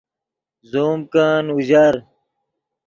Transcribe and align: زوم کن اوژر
زوم 0.71 0.99
کن 1.11 1.45
اوژر 1.53 1.95